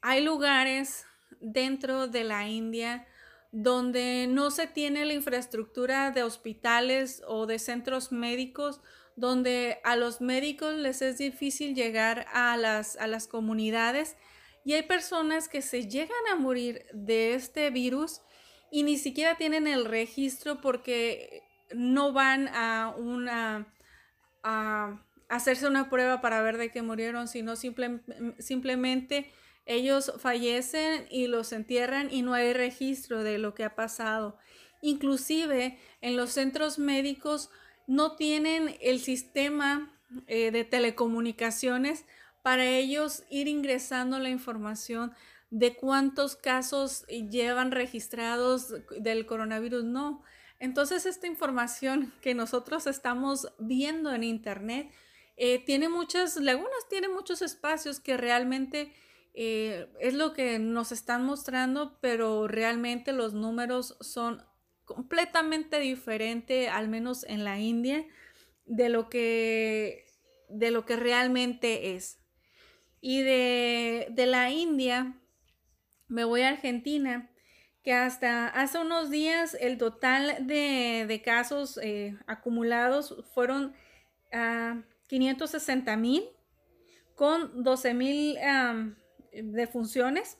Hay 0.00 0.22
lugares 0.22 1.06
dentro 1.40 2.06
de 2.08 2.24
la 2.24 2.48
India 2.48 3.06
donde 3.52 4.26
no 4.28 4.50
se 4.50 4.66
tiene 4.66 5.04
la 5.04 5.12
infraestructura 5.12 6.10
de 6.10 6.24
hospitales 6.24 7.22
o 7.26 7.46
de 7.46 7.58
centros 7.58 8.10
médicos 8.10 8.80
donde 9.16 9.78
a 9.84 9.96
los 9.96 10.20
médicos 10.20 10.74
les 10.74 11.02
es 11.02 11.18
difícil 11.18 11.74
llegar 11.74 12.26
a 12.32 12.56
las, 12.56 12.96
a 12.96 13.06
las 13.06 13.26
comunidades 13.26 14.16
y 14.64 14.72
hay 14.72 14.82
personas 14.82 15.48
que 15.48 15.62
se 15.62 15.88
llegan 15.88 16.16
a 16.32 16.36
morir 16.36 16.86
de 16.92 17.34
este 17.34 17.70
virus 17.70 18.22
y 18.70 18.82
ni 18.82 18.96
siquiera 18.96 19.36
tienen 19.36 19.66
el 19.66 19.84
registro 19.84 20.60
porque 20.60 21.42
no 21.74 22.12
van 22.12 22.48
a 22.48 22.94
una 22.96 23.72
a 24.42 25.00
hacerse 25.28 25.66
una 25.66 25.90
prueba 25.90 26.20
para 26.20 26.42
ver 26.42 26.58
de 26.58 26.70
qué 26.70 26.82
murieron, 26.82 27.28
sino 27.28 27.54
simplemente 27.56 29.32
ellos 29.66 30.12
fallecen 30.18 31.06
y 31.10 31.26
los 31.26 31.52
entierran 31.52 32.12
y 32.12 32.22
no 32.22 32.34
hay 32.34 32.52
registro 32.52 33.22
de 33.22 33.38
lo 33.38 33.54
que 33.54 33.64
ha 33.64 33.74
pasado. 33.74 34.36
Inclusive 34.82 35.78
en 36.02 36.16
los 36.16 36.30
centros 36.30 36.78
médicos 36.78 37.50
no 37.86 38.16
tienen 38.16 38.76
el 38.80 39.00
sistema 39.00 39.92
eh, 40.26 40.50
de 40.50 40.64
telecomunicaciones 40.64 42.04
para 42.42 42.64
ellos 42.66 43.24
ir 43.30 43.48
ingresando 43.48 44.18
la 44.18 44.28
información 44.28 45.12
de 45.50 45.76
cuántos 45.76 46.36
casos 46.36 47.06
llevan 47.06 47.70
registrados 47.70 48.74
del 48.98 49.24
coronavirus. 49.24 49.84
No. 49.84 50.22
Entonces 50.58 51.06
esta 51.06 51.26
información 51.26 52.12
que 52.20 52.34
nosotros 52.34 52.86
estamos 52.86 53.48
viendo 53.58 54.12
en 54.12 54.24
Internet 54.24 54.90
eh, 55.36 55.64
tiene 55.64 55.88
muchas 55.88 56.36
lagunas, 56.36 56.88
tiene 56.88 57.08
muchos 57.08 57.42
espacios 57.42 58.00
que 58.00 58.16
realmente 58.16 58.92
Eh, 59.36 59.88
es 59.98 60.14
lo 60.14 60.32
que 60.32 60.60
nos 60.60 60.92
están 60.92 61.24
mostrando, 61.24 61.98
pero 62.00 62.46
realmente 62.46 63.10
los 63.12 63.32
números 63.32 63.96
son 64.00 64.44
completamente 64.84 65.80
diferentes, 65.80 66.68
al 66.68 66.88
menos 66.88 67.24
en 67.24 67.44
la 67.44 67.58
India, 67.58 68.06
de 68.66 68.88
lo 68.88 69.08
que, 69.08 70.06
de 70.48 70.70
lo 70.70 70.84
que 70.84 70.96
realmente 70.96 71.94
es. 71.94 72.20
Y 73.00 73.22
de, 73.22 74.12
la 74.26 74.50
India, 74.50 75.14
me 76.08 76.24
voy 76.24 76.42
a 76.42 76.48
Argentina, 76.48 77.30
que 77.82 77.92
hasta 77.92 78.48
hace 78.48 78.78
unos 78.78 79.10
días 79.10 79.54
el 79.60 79.76
total 79.76 80.46
de, 80.46 81.22
casos 81.22 81.78
eh, 81.82 82.16
acumulados 82.26 83.22
fueron 83.34 83.74
a 84.32 84.82
560 85.08 85.96
mil 85.98 86.24
con 87.14 87.62
12 87.62 87.94
mil 87.94 88.38
defunciones. 89.32 90.38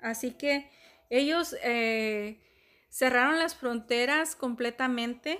Así 0.00 0.32
que 0.32 0.70
ellos 1.10 1.54
eh, 1.62 2.40
cerraron 2.96 3.38
las 3.38 3.54
fronteras 3.54 4.36
completamente 4.36 5.38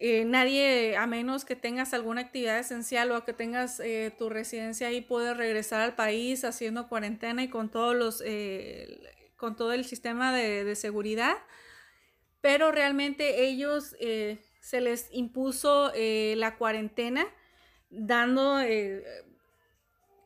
eh, 0.00 0.24
nadie, 0.24 0.96
a 0.96 1.06
menos 1.06 1.44
que 1.44 1.56
tengas 1.56 1.92
alguna 1.92 2.22
actividad 2.22 2.58
esencial 2.58 3.12
o 3.12 3.22
que 3.22 3.34
tengas 3.34 3.80
eh, 3.80 4.14
tu 4.16 4.30
residencia 4.30 4.88
ahí, 4.88 5.02
puede 5.02 5.34
regresar 5.34 5.82
al 5.82 5.94
país 5.94 6.42
haciendo 6.42 6.88
cuarentena 6.88 7.42
y 7.42 7.48
con 7.48 7.70
todos 7.70 7.94
los, 7.94 8.22
eh, 8.24 8.98
con 9.36 9.56
todo 9.56 9.74
el 9.74 9.84
sistema 9.84 10.32
de, 10.32 10.64
de 10.64 10.74
seguridad. 10.74 11.36
Pero 12.40 12.72
realmente 12.72 13.44
ellos 13.44 13.94
se 14.60 14.80
les 14.80 15.08
impuso 15.12 15.90
la 15.94 16.56
cuarentena, 16.56 17.26
dando, 17.88 18.58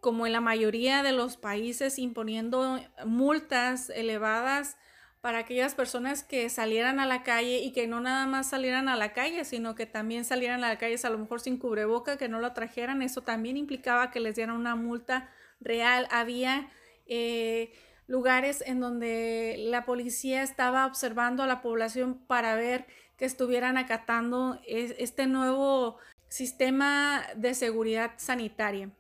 como 0.01 0.27
en 0.27 0.33
la 0.33 0.41
mayoría 0.41 1.05
de 1.05 1.13
los 1.13 1.37
países, 1.37 2.01
imponiendo 2.01 2.81
multas 3.05 3.91
elevadas 3.91 4.77
para 5.21 5.39
aquellas 5.39 5.75
personas 5.75 6.23
que 6.23 6.49
salieran 6.49 7.01
a 7.01 7.07
la 7.07 7.23
calle 7.23 7.59
y 7.59 7.73
que 7.73 7.87
no 7.87 8.01
nada 8.01 8.27
más 8.27 8.49
salieran 8.49 8.89
a 8.89 8.97
la 8.97 9.13
calle, 9.13 9.45
sino 9.45 9.75
que 9.75 9.87
también 9.87 10.25
salieran 10.25 10.63
a 10.63 10.69
la 10.69 10.79
calle 10.79 10.97
a 11.03 11.11
lo 11.11 11.19
mejor 11.19 11.41
sin 11.41 11.59
cubreboca, 11.59 12.17
que 12.17 12.29
no 12.29 12.41
lo 12.41 12.53
trajeran. 12.53 13.03
Eso 13.03 13.23
también 13.23 13.57
implicaba 13.57 14.11
que 14.11 14.21
les 14.21 14.37
dieran 14.37 14.57
una 14.57 14.77
multa 14.77 15.31
real. 15.61 16.07
Había 16.11 16.71
eh, 17.07 17.73
lugares 18.07 18.63
en 18.67 18.81
donde 18.81 19.57
la 19.59 19.85
policía 19.85 20.43
estaba 20.43 20.87
observando 20.87 21.43
a 21.43 21.47
la 21.47 21.63
población 21.63 22.19
para 22.27 22.55
ver 22.55 22.87
que 23.17 23.25
estuvieran 23.25 23.77
acatando 23.77 24.61
este 24.67 25.27
nuevo 25.27 25.99
sistema 26.29 27.25
de 27.35 27.55
seguridad 27.55 28.13
sanitaria. 28.17 28.91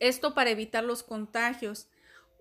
Esto 0.00 0.34
para 0.34 0.50
evitar 0.50 0.84
los 0.84 1.02
contagios 1.02 1.88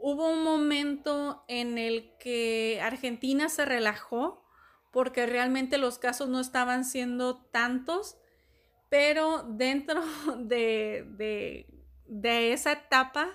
hubo 0.05 0.29
un 0.29 0.43
momento 0.43 1.45
en 1.48 1.77
el 1.77 2.12
que 2.19 2.81
Argentina 2.83 3.48
se 3.48 3.63
relajó 3.63 4.43
porque 4.91 5.25
realmente 5.25 5.77
los 5.77 5.98
casos 5.98 6.27
no 6.27 6.41
estaban 6.41 6.83
siendo 6.83 7.38
tantos, 7.38 8.17
pero 8.89 9.43
dentro 9.43 10.03
de, 10.39 11.65
esa 12.22 12.74
etapa 12.74 13.29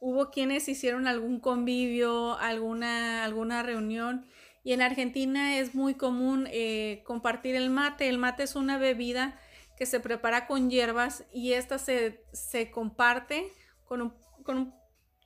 hubo 0.00 0.32
quienes 0.32 0.68
hicieron 0.68 1.06
algún 1.06 1.38
convivio, 1.38 2.36
alguna, 2.36 3.22
alguna 3.22 3.62
reunión. 3.62 4.26
Y 4.64 4.72
en 4.72 4.82
Argentina 4.82 5.56
es 5.60 5.76
muy 5.76 5.94
común 5.94 6.48
eh, 6.50 7.00
compartir 7.06 7.54
el 7.54 7.70
mate. 7.70 8.08
El 8.08 8.18
mate 8.18 8.42
es 8.42 8.56
una 8.56 8.76
bebida 8.76 9.38
que 9.76 9.86
se 9.86 10.00
prepara 10.00 10.48
con 10.48 10.68
hierbas 10.68 11.24
y 11.32 11.52
esta 11.52 11.78
se, 11.78 12.24
comparte 12.72 13.52
con 13.84 14.12
con 14.48 14.56
un 14.56 14.77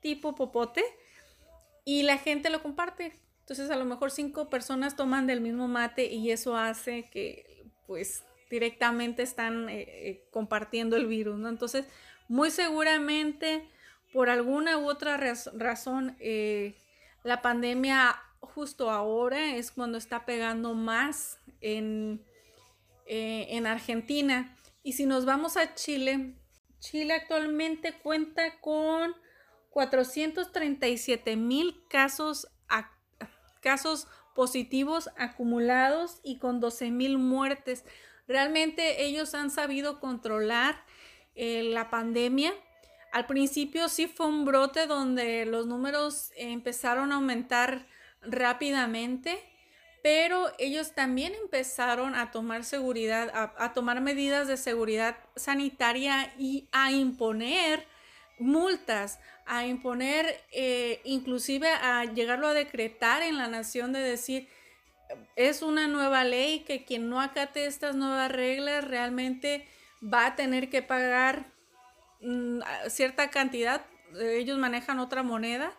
tipo 0.03 0.35
popote 0.35 0.85
y 1.85 2.03
la 2.03 2.19
gente 2.19 2.51
lo 2.51 2.63
comparte. 2.63 3.19
Entonces 3.41 3.71
a 3.71 3.77
lo 3.77 3.85
mejor 3.85 4.11
cinco 4.11 4.51
personas 4.51 4.97
toman 4.97 5.27
del 5.27 5.41
mismo 5.41 5.69
mate 5.69 6.07
y 6.07 6.31
eso 6.31 6.57
hace 6.57 7.09
que 7.11 7.65
pues 7.87 8.25
directamente 8.51 9.23
están 9.23 9.69
eh, 9.69 9.83
eh, 9.89 10.25
compartiendo 10.31 10.97
el 10.97 11.07
virus, 11.07 11.39
¿no? 11.39 11.49
Entonces 11.49 11.87
muy 12.29 12.51
seguramente 12.51 13.69
por 14.13 14.29
alguna 14.29 14.79
u 14.79 14.89
otra 14.89 15.17
razón 15.17 16.17
eh, 16.21 16.75
la 17.25 17.41
pandemia 17.41 18.17
justo 18.41 18.91
ahora 18.91 19.57
es 19.57 19.71
cuando 19.71 19.97
está 19.97 20.27
pegando 20.27 20.75
más 20.75 21.39
en, 21.61 22.23
en 23.07 23.67
Argentina. 23.67 24.57
Y 24.83 24.95
si 24.95 25.07
nos 25.07 25.25
vamos 25.25 25.57
a 25.57 25.75
Chile, 25.75 26.35
Chile 26.81 27.15
actualmente 27.15 27.93
cuenta 28.03 28.59
con 28.61 29.15
437 29.73 31.37
mil 31.37 31.83
casos, 31.89 32.47
casos 33.61 34.07
positivos 34.35 35.11
acumulados 35.17 36.21
y 36.23 36.39
con 36.39 36.61
12 36.61 36.91
mil 36.91 37.19
muertes. 37.19 37.85
Realmente 38.29 39.05
ellos 39.05 39.35
han 39.35 39.51
sabido 39.51 39.99
controlar 39.99 40.85
eh, 41.35 41.63
la 41.65 41.91
pandemia. 41.91 42.53
Al 43.13 43.27
principio 43.27 43.89
sí 43.89 44.07
fue 44.07 44.27
un 44.27 44.45
brote 44.45 44.87
donde 44.87 45.47
los 45.47 45.67
números 45.67 46.33
empezaron 46.37 47.11
a 47.11 47.17
aumentar 47.17 47.87
rápidamente, 48.21 49.39
pero 50.03 50.53
ellos 50.59 50.95
también 50.95 51.35
empezaron 51.35 52.15
a 52.15 52.31
tomar 52.31 52.65
seguridad, 52.65 53.31
a 53.57 53.73
tomar 53.73 54.01
medidas 54.01 54.49
de 54.49 54.57
seguridad 54.57 55.17
sanitaria 55.37 56.33
y 56.39 56.69
a 56.73 56.91
imponer 56.93 57.87
multas, 58.43 59.21
a 59.47 59.67
imponer, 59.67 60.41
eh, 60.53 61.01
inclusive 61.05 61.69
a 61.69 62.05
llegarlo 62.05 62.49
a 62.49 62.55
decretar 62.55 63.23
en 63.23 63.37
la 63.39 63.49
nación 63.49 63.93
de 63.93 64.01
decir, 64.01 64.49
es 65.37 65.63
una 65.63 65.89
nueva 65.89 66.25
ley 66.25 66.61
que 66.61 66.85
quien 66.85 67.09
no 67.09 67.21
acate 67.21 67.67
estas 67.67 67.97
nuevas 67.97 68.31
reglas 68.31 68.85
realmente 68.87 69.67
va 70.03 70.27
a 70.27 70.37
tener 70.37 70.71
que 70.71 70.83
pagar 70.83 71.53
mm, 72.21 72.61
cierta 72.89 73.31
cantidad, 73.31 73.85
ellos 74.21 74.59
manejan 74.59 74.99
otra 74.99 75.23
moneda. 75.23 75.73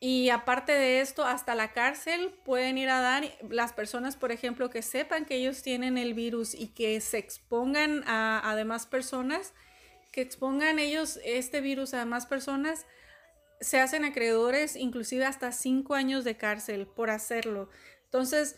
Y 0.00 0.30
aparte 0.30 0.70
de 0.70 1.00
esto, 1.00 1.24
hasta 1.24 1.56
la 1.56 1.72
cárcel 1.72 2.32
pueden 2.44 2.78
ir 2.78 2.88
a 2.88 3.00
dar 3.00 3.24
las 3.50 3.72
personas, 3.72 4.16
por 4.16 4.30
ejemplo, 4.30 4.70
que 4.70 4.80
sepan 4.80 5.24
que 5.24 5.34
ellos 5.34 5.62
tienen 5.62 5.98
el 5.98 6.14
virus 6.14 6.54
y 6.54 6.68
que 6.68 7.00
se 7.00 7.18
expongan 7.18 8.04
a, 8.06 8.48
a 8.48 8.54
demás 8.54 8.86
personas 8.86 9.54
que 10.18 10.22
expongan 10.22 10.80
ellos 10.80 11.20
este 11.24 11.60
virus 11.60 11.94
a 11.94 12.04
más 12.04 12.26
personas, 12.26 12.86
se 13.60 13.78
hacen 13.78 14.04
acreedores 14.04 14.74
inclusive 14.74 15.24
hasta 15.24 15.52
cinco 15.52 15.94
años 15.94 16.24
de 16.24 16.36
cárcel 16.36 16.88
por 16.88 17.08
hacerlo. 17.08 17.70
Entonces, 18.06 18.56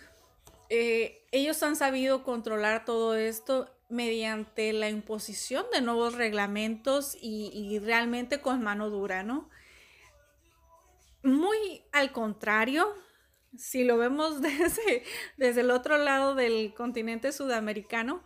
eh, 0.71 1.27
ellos 1.33 1.63
han 1.63 1.77
sabido 1.77 2.25
controlar 2.25 2.87
todo 2.87 3.15
esto 3.15 3.77
mediante 3.91 4.73
la 4.73 4.89
imposición 4.89 5.67
de 5.71 5.83
nuevos 5.83 6.15
reglamentos 6.15 7.15
y, 7.21 7.79
realmente 7.81 8.41
con 8.41 8.63
mano 8.63 8.89
dura, 8.89 9.23
¿no? 9.23 9.51
Muy 11.23 11.83
al 11.93 12.11
contrario, 12.11 12.89
si 13.55 13.85
lo 13.85 13.99
vemos 13.99 14.41
desde, 14.41 15.05
desde 15.37 15.61
el 15.61 15.71
otro 15.71 15.99
lado 15.99 16.35
del 16.35 16.73
continente 16.73 17.33
sudamericano, 17.33 18.25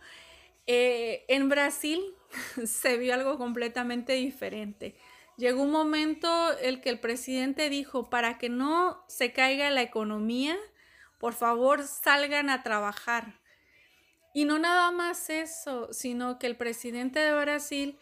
eh, 0.67 1.25
en 1.27 1.49
Brasil 1.49 2.14
se 2.65 2.97
vio 2.97 3.13
algo 3.13 3.37
completamente 3.37 4.13
diferente. 4.13 4.95
Llegó 5.37 5.63
un 5.63 5.71
momento 5.71 6.57
el 6.59 6.81
que 6.81 6.89
el 6.89 6.99
presidente 6.99 7.69
dijo, 7.69 8.09
para 8.09 8.37
que 8.37 8.49
no 8.49 9.03
se 9.07 9.33
caiga 9.33 9.69
la 9.69 9.81
economía, 9.81 10.55
por 11.19 11.33
favor 11.33 11.83
salgan 11.83 12.49
a 12.49 12.63
trabajar. 12.63 13.39
Y 14.33 14.45
no 14.45 14.59
nada 14.59 14.91
más 14.91 15.29
eso, 15.29 15.91
sino 15.91 16.39
que 16.39 16.47
el 16.47 16.55
presidente 16.55 17.19
de 17.19 17.33
Brasil 17.33 17.99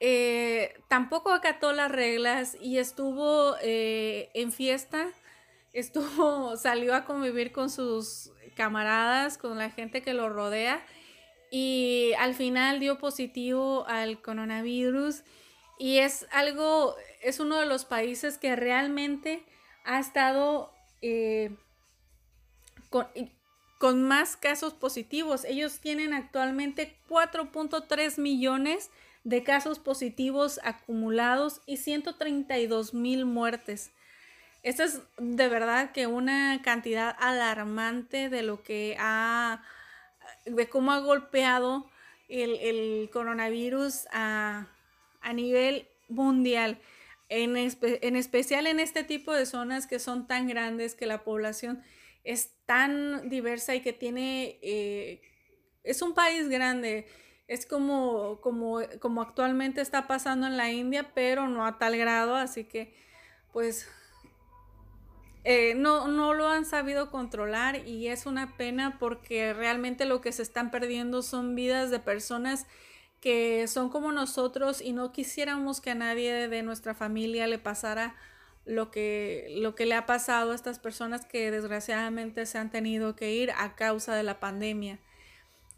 eh, 0.00 0.74
tampoco 0.88 1.32
acató 1.32 1.72
las 1.72 1.90
reglas 1.90 2.56
y 2.60 2.78
estuvo 2.78 3.56
eh, 3.62 4.30
en 4.34 4.52
fiesta, 4.52 5.08
estuvo, 5.72 6.56
salió 6.56 6.94
a 6.94 7.04
convivir 7.04 7.52
con 7.52 7.70
sus 7.70 8.30
camaradas, 8.56 9.36
con 9.36 9.58
la 9.58 9.70
gente 9.70 10.02
que 10.02 10.14
lo 10.14 10.28
rodea 10.28 10.84
y 11.54 12.14
al 12.18 12.34
final 12.34 12.80
dio 12.80 12.98
positivo 12.98 13.86
al 13.86 14.20
coronavirus 14.20 15.22
y 15.78 15.98
es 15.98 16.26
algo, 16.32 16.96
es 17.22 17.38
uno 17.38 17.60
de 17.60 17.66
los 17.66 17.84
países 17.84 18.38
que 18.38 18.56
realmente 18.56 19.44
ha 19.84 20.00
estado 20.00 20.74
eh, 21.00 21.52
con, 22.90 23.06
con, 23.78 24.02
más 24.02 24.36
casos 24.36 24.74
positivos. 24.74 25.44
Ellos 25.44 25.78
tienen 25.78 26.12
actualmente 26.12 26.98
4.3 27.08 28.20
millones 28.20 28.90
de 29.22 29.44
casos 29.44 29.78
positivos 29.78 30.58
acumulados 30.64 31.60
y 31.66 31.76
132 31.76 32.94
mil 32.94 33.26
muertes. 33.26 33.92
Esta 34.64 34.82
es 34.82 35.02
de 35.18 35.48
verdad 35.48 35.92
que 35.92 36.08
una 36.08 36.62
cantidad 36.62 37.14
alarmante 37.16 38.28
de 38.28 38.42
lo 38.42 38.64
que 38.64 38.96
ha 38.98 39.62
de 40.44 40.68
cómo 40.68 40.92
ha 40.92 40.98
golpeado 41.00 41.88
el, 42.28 43.08
coronavirus 43.12 44.06
a, 44.12 44.68
nivel 45.32 45.88
mundial. 46.08 46.78
en, 47.28 47.56
en, 47.56 48.16
especial 48.16 48.66
en 48.66 48.80
este 48.80 49.04
tipo 49.04 49.32
de 49.32 49.46
zonas 49.46 49.86
que 49.86 49.98
son 49.98 50.26
tan 50.26 50.46
grandes, 50.46 50.94
que 50.94 51.06
la 51.06 51.24
población 51.24 51.82
es 52.24 52.50
tan 52.66 53.28
diversa 53.28 53.74
y 53.74 53.80
que 53.80 53.92
tiene, 53.92 54.58
eh, 54.62 55.20
es 55.82 56.02
un 56.02 56.14
país 56.14 56.48
grande, 56.48 57.06
es 57.46 57.66
como, 57.66 58.40
como, 58.40 58.80
como 59.00 59.22
actualmente 59.22 59.82
está 59.82 60.06
pasando 60.06 60.46
en 60.46 60.56
la 60.56 60.72
India, 60.72 61.12
pero 61.14 61.48
no 61.48 61.66
a 61.66 61.78
tal 61.78 61.96
grado, 61.96 62.34
así 62.34 62.64
que 62.64 62.94
pues 63.52 63.86
eh, 65.44 65.74
no, 65.74 66.08
no 66.08 66.32
lo 66.32 66.48
han 66.48 66.64
sabido 66.64 67.10
controlar 67.10 67.86
y 67.86 68.08
es 68.08 68.24
una 68.26 68.56
pena 68.56 68.98
porque 68.98 69.52
realmente 69.52 70.06
lo 70.06 70.20
que 70.20 70.32
se 70.32 70.42
están 70.42 70.70
perdiendo 70.70 71.22
son 71.22 71.54
vidas 71.54 71.90
de 71.90 72.00
personas 72.00 72.66
que 73.20 73.68
son 73.68 73.88
como 73.90 74.12
nosotros 74.12 74.80
y 74.80 74.92
no 74.92 75.12
quisiéramos 75.12 75.80
que 75.80 75.90
a 75.90 75.94
nadie 75.94 76.48
de 76.48 76.62
nuestra 76.62 76.94
familia 76.94 77.46
le 77.46 77.58
pasara 77.58 78.16
lo 78.64 78.90
que, 78.90 79.46
lo 79.50 79.74
que 79.74 79.86
le 79.86 79.94
ha 79.94 80.06
pasado 80.06 80.52
a 80.52 80.54
estas 80.54 80.78
personas 80.78 81.26
que 81.26 81.50
desgraciadamente 81.50 82.46
se 82.46 82.58
han 82.58 82.70
tenido 82.70 83.14
que 83.14 83.32
ir 83.32 83.50
a 83.56 83.76
causa 83.76 84.14
de 84.14 84.22
la 84.22 84.40
pandemia. 84.40 84.98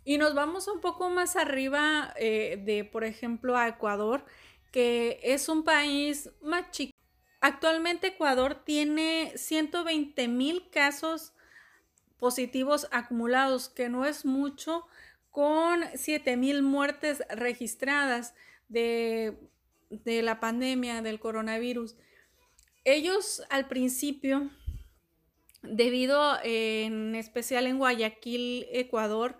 Y 0.05 0.19
nos 0.19 0.35
vamos 0.35 0.69
un 0.69 0.81
poco 0.81 1.11
más 1.11 1.35
arriba 1.35 2.15
eh, 2.17 2.63
de, 2.65 2.85
por 2.85 3.03
ejemplo, 3.03 3.57
a 3.57 3.67
Ecuador, 3.67 4.25
que 4.71 5.19
es 5.23 5.49
un 5.49 5.65
país 5.65 6.31
más 6.41 6.71
chico. 6.71 6.96
Actualmente 7.40 8.09
Ecuador 8.09 8.64
tiene 8.64 9.33
120 9.37 10.28
mil 10.28 10.69
casos 10.71 11.33
positivos 12.19 12.88
acumulados, 12.90 13.69
que 13.69 13.88
no 13.88 14.07
es 14.07 14.25
mucho, 14.25 14.87
con 15.31 15.85
7 15.95 16.37
mil 16.37 16.62
muertes 16.62 17.23
registradas 17.28 18.35
de, 18.69 19.37
de 19.90 20.23
la 20.23 20.40
pandemia 20.40 21.02
del 21.02 21.21
coronavirus. 21.21 21.97
Ellos 22.85 23.43
al 23.50 23.69
principio, 23.69 24.50
debido 25.62 26.38
en 26.43 27.14
especial 27.14 27.66
en 27.66 27.78
Guayaquil, 27.78 28.66
Ecuador, 28.71 29.38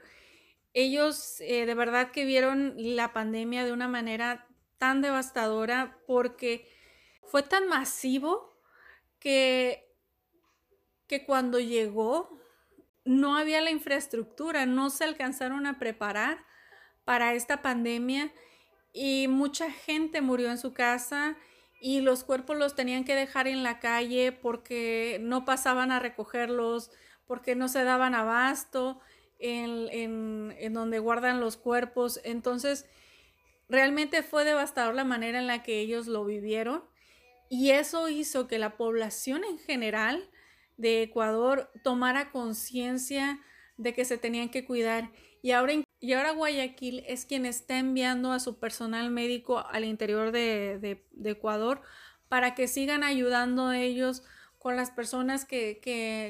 ellos 0.74 1.40
eh, 1.40 1.64
de 1.64 1.74
verdad 1.74 2.10
que 2.10 2.26
vieron 2.26 2.74
la 2.76 3.14
pandemia 3.14 3.64
de 3.64 3.72
una 3.72 3.88
manera 3.88 4.46
tan 4.76 5.00
devastadora 5.00 5.96
porque 6.06 6.68
fue 7.30 7.42
tan 7.42 7.68
masivo 7.68 8.56
que, 9.18 9.92
que 11.06 11.25
cuando 11.25 11.59
llegó 11.59 12.40
no 13.04 13.37
había 13.37 13.61
la 13.61 13.71
infraestructura, 13.71 14.66
no 14.66 14.90
se 14.90 15.04
alcanzaron 15.04 15.66
a 15.66 15.78
preparar 15.78 16.45
para 17.04 17.35
esta 17.35 17.62
pandemia 17.62 18.33
y 18.92 19.28
mucha 19.28 19.71
gente 19.71 20.21
murió 20.21 20.50
en 20.50 20.59
su 20.59 20.73
casa 20.73 21.37
y 21.80 22.00
los 22.00 22.25
cuerpos 22.25 22.56
los 22.56 22.75
tenían 22.75 23.04
que 23.04 23.14
dejar 23.14 23.47
en 23.47 23.62
la 23.62 23.78
calle 23.78 24.33
porque 24.33 25.18
no 25.21 25.45
pasaban 25.45 25.92
a 25.92 26.00
recogerlos, 26.00 26.90
porque 27.26 27.54
no 27.54 27.68
se 27.68 27.85
daban 27.85 28.14
abasto 28.14 29.00
en, 29.38 30.73
donde 30.73 30.99
guardan 30.99 31.40
los 31.40 31.56
cuerpos. 31.56 32.21
Entonces, 32.25 32.87
realmente 33.68 34.23
fue 34.23 34.45
devastador 34.45 34.95
la 34.95 35.04
manera 35.04 35.38
en 35.38 35.47
la 35.47 35.62
que 35.62 35.80
ellos 35.80 36.06
lo 36.06 36.25
vivieron 36.25 36.83
y 37.48 37.70
eso 37.70 38.08
hizo 38.08 38.48
que 38.48 38.58
la 38.58 38.76
población 38.76 39.44
en 39.44 39.58
general 39.58 40.30
de 40.76 41.02
Ecuador 41.02 41.70
tomara 41.82 42.30
conciencia 42.30 43.40
de 43.76 43.94
que 43.94 44.04
se 44.04 44.18
tenían 44.18 44.50
que 44.50 44.64
cuidar. 44.64 45.10
Y 45.42 45.52
ahora, 45.52 45.74
y 46.00 46.12
ahora 46.12 46.32
Guayaquil 46.32 47.04
es 47.06 47.24
quien 47.24 47.46
está 47.46 47.78
enviando 47.78 48.32
a 48.32 48.40
su 48.40 48.58
personal 48.58 49.10
médico 49.10 49.58
al 49.58 49.84
interior 49.84 50.32
de, 50.32 51.04
Ecuador 51.24 51.82
para 52.28 52.54
que 52.54 52.68
sigan 52.68 53.04
ayudando 53.04 53.66
a 53.66 53.78
ellos 53.78 54.22
con 54.58 54.76
las 54.76 54.90
personas 54.90 55.44
que, 55.44 55.80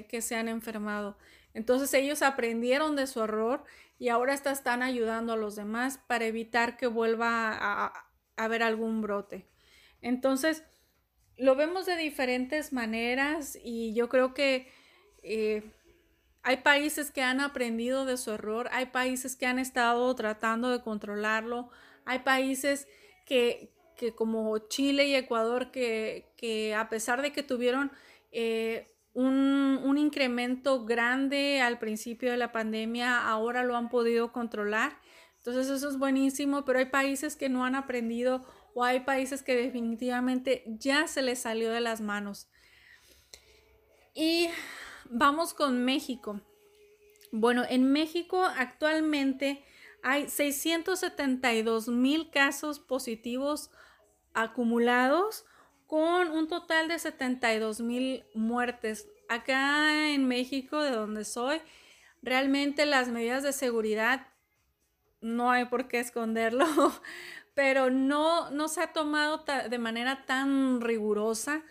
que 0.09 0.21
se 0.21 0.37
han 0.37 0.49
enfermado. 0.49 1.17
Entonces 1.55 1.95
ellos 1.95 2.21
aprendieron 2.21 2.97
de 2.97 3.07
su 3.07 3.23
error 3.23 3.65
y 3.99 4.11
ahora 4.11 4.35
están 4.35 4.83
ayudando 4.83 5.33
a 5.33 5.37
los 5.37 5.57
demás 5.57 5.99
para 6.07 6.27
evitar 6.27 6.77
que 6.77 6.87
vuelva 6.87 7.51
a, 7.53 8.11
haber 8.37 8.63
algún 8.63 9.01
brote. 9.01 9.49
Entonces, 10.03 10.63
lo 11.37 11.55
vemos 11.55 11.87
de 11.87 11.97
diferentes 11.97 12.73
maneras 12.73 13.59
y 13.63 13.95
yo 13.95 14.09
creo 14.09 14.35
que 14.35 14.69
eh, 15.23 15.63
hay 16.43 16.59
países 16.59 17.11
que 17.11 17.23
han 17.23 17.41
aprendido 17.41 18.05
de 18.05 18.17
su 18.17 18.31
error, 18.31 18.69
hay 18.73 18.87
países 18.87 19.37
que 19.37 19.47
han 19.47 19.59
estado 19.59 20.15
tratando 20.15 20.71
de 20.71 20.83
controlarlo, 20.83 21.71
hay 22.05 22.21
países 22.21 22.87
que, 23.27 23.73
como 24.15 24.59
Chile 24.69 25.09
y 25.09 25.15
Ecuador 25.15 25.71
que, 25.71 26.33
que, 26.37 26.75
a 26.75 26.89
pesar 26.89 27.21
de 27.21 27.33
que 27.33 27.43
tuvieron 27.43 27.91
eh, 28.31 28.87
un, 29.17 29.97
incremento 29.97 30.85
grande 30.85 31.63
al 31.63 31.79
principio 31.79 32.31
de 32.31 32.37
la 32.37 32.53
pandemia, 32.53 33.27
ahora 33.27 33.65
lo 33.65 33.77
han 33.77 33.89
podido 33.89 34.31
controlar. 34.31 34.99
Entonces 35.39 35.69
eso 35.69 35.89
es 35.89 35.99
buenísimo, 35.99 36.65
pero 36.65 36.79
hay 36.79 36.87
países 36.87 37.35
que 37.35 37.49
no 37.49 37.65
han 37.65 37.75
aprendido 37.75 38.45
o 38.77 38.85
hay 38.85 39.01
países 39.01 39.43
que 39.43 39.57
definitivamente 39.57 40.63
ya 40.67 41.07
se 41.07 41.23
les 41.23 41.39
salió 41.39 41.71
de 41.71 41.81
las 41.81 42.03
manos. 42.03 42.51
Y 44.15 44.51
vamos 45.09 45.55
con 45.55 45.83
México. 45.83 46.43
Bueno, 47.33 47.65
en 47.67 47.91
México 47.91 48.45
actualmente 48.45 49.65
hay 50.03 50.29
672 50.29 51.89
mil 51.89 52.29
casos 52.29 52.79
positivos 52.79 53.71
acumulados 54.35 55.47
con 55.87 56.31
un 56.31 56.47
total 56.47 56.89
de 56.89 56.99
72 56.99 57.81
mil 57.81 58.25
muertes. 58.35 59.09
Acá 59.31 60.11
en 60.11 60.29
México, 60.29 60.83
de 60.83 60.91
donde 60.91 61.25
soy, 61.25 61.63
realmente 62.21 62.85
las 62.85 63.09
medidas 63.09 63.43
de 63.43 63.55
seguridad 63.55 64.27
no 65.23 65.51
hay 65.51 65.65
por 65.65 65.89
qué 65.89 65.99
esconderlo, 65.99 66.67
pero 67.57 67.89
no, 67.89 68.51
no 68.51 68.69
se 68.69 68.83
ha 68.83 68.93
tomado 68.93 69.43
de 69.47 69.79
manera 69.79 70.27
tan 70.27 70.83
rigurosa 70.83 71.63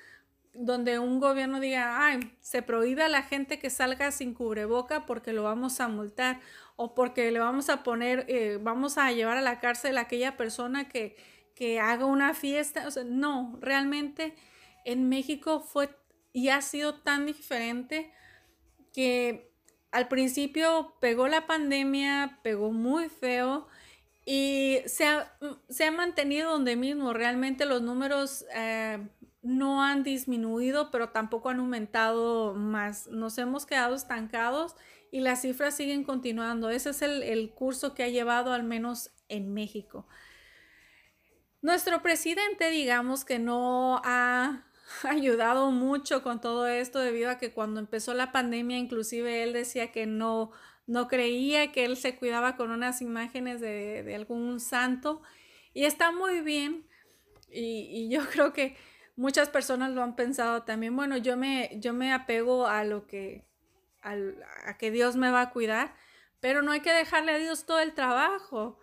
donde 0.56 0.98
un 0.98 1.19
gobierno 1.19 1.60
diga, 1.60 2.04
ay, 2.04 2.36
se 2.41 2.63
prohíbe 2.63 3.04
a 3.04 3.08
la 3.08 3.21
gente 3.21 3.60
que 3.60 3.69
salga 3.69 4.10
sin 4.12 4.34
cubreboca 4.34 5.06
porque 5.06 5.32
lo 5.32 5.43
vamos 5.43 5.80
a 5.80 5.88
multar 5.88 6.41
o 6.76 6.95
porque 6.95 7.30
le 7.30 7.38
vamos 7.38 7.69
a 7.69 7.84
poner, 7.84 8.26
eh, 8.30 8.58
vamos 8.60 8.98
a 8.98 9.12
llevar 9.12 9.38
a 9.38 9.43
la 9.43 9.60
cárcel 9.60 10.00
a 10.00 10.02
aquella 10.02 10.36
persona 10.38 10.89
que, 10.89 11.17
que 11.54 11.80
haga 11.80 12.06
una 12.06 12.34
fiesta. 12.34 12.88
O 12.88 12.91
sea, 12.91 13.04
no, 13.04 13.56
realmente 13.62 14.34
en 14.86 15.08
México 15.08 15.60
fue 15.60 15.95
y 16.34 16.50
ha 16.50 16.63
sido 16.63 16.95
tan 16.95 17.28
diferente 17.28 18.12
que 18.91 19.52
al 19.91 20.08
principio 20.08 20.95
pegó 21.00 21.28
la 21.28 21.45
pandemia, 21.45 22.39
pegó 22.41 22.71
muy 22.71 23.08
feo 23.08 23.67
y 24.26 24.80
se 24.88 25.06
ha, 25.06 25.38
se 25.70 25.86
ha 25.86 25.92
mantenido 25.92 26.52
donde 26.52 26.76
mismo. 26.76 27.14
Realmente 27.14 27.66
los 27.66 27.84
números 27.84 28.46
eh, 28.54 29.08
no 29.44 29.84
han 29.84 30.04
disminuido, 30.04 30.90
pero 30.90 31.10
tampoco 31.10 31.50
han 31.50 31.60
aumentado 31.60 32.56
más. 32.56 33.08
Nos 33.08 33.38
hemos 33.38 33.68
quedado 33.68 33.96
estancados 33.96 34.76
y 35.12 35.20
las 35.20 35.42
cifras 35.42 35.76
siguen 35.76 36.04
continuando. 36.04 36.72
Ese 36.72 36.90
es 36.90 37.04
el, 37.04 37.22
el 37.22 37.52
curso 37.52 37.94
que 37.94 38.04
ha 38.04 38.10
llevado 38.10 38.52
al 38.52 38.64
menos 38.64 39.12
en 39.30 39.54
México. 39.54 40.08
Nuestro 41.62 42.02
presidente, 42.02 42.70
digamos 42.72 43.26
que 43.26 43.38
no 43.38 44.02
ha 44.04 44.66
ayudado 45.04 45.70
mucho 45.70 46.24
con 46.24 46.42
todo 46.42 46.68
esto 46.68 47.00
debido 47.00 47.30
a 47.30 47.38
que 47.38 47.52
cuando 47.52 47.80
empezó 47.80 48.16
la 48.16 48.32
pandemia, 48.32 48.78
inclusive 48.78 49.44
él 49.44 49.54
decía 49.54 49.92
que 49.92 50.06
no, 50.06 50.52
no 50.88 51.08
creía 51.08 51.71
que 51.71 51.86
él 51.86 51.98
se 51.98 52.15
cuidaba 52.15 52.56
con 52.56 52.71
unas 52.71 53.02
imágenes 53.02 53.62
de, 53.62 54.13
algún 54.15 54.60
santo 54.60 55.21
y 55.74 55.86
está 55.86 56.12
muy 56.12 56.41
bien 56.41 56.86
y, 57.50 58.10
yo 58.10 58.21
creo 58.32 58.54
que 58.54 58.76
muchas 59.15 59.50
personas 59.50 59.91
lo 59.91 60.04
han 60.04 60.15
pensado 60.15 60.63
también, 60.63 60.95
bueno, 60.95 61.17
yo 61.17 61.38
me, 61.38 61.71
yo 61.80 61.93
me 61.93 62.13
apego 62.13 62.67
a 62.67 62.84
lo 62.84 63.08
que, 63.08 63.45
a 64.02 64.78
que 64.78 64.91
Dios 64.91 65.15
me 65.15 65.32
va 65.32 65.41
a 65.41 65.50
cuidar, 65.52 65.95
pero 66.39 66.62
no 66.62 66.71
hay 66.71 66.82
que 66.82 66.93
dejarle 66.93 67.32
a 67.32 67.38
Dios 67.38 67.65
todo 67.65 67.80
el 67.80 67.93
trabajo. 67.93 68.80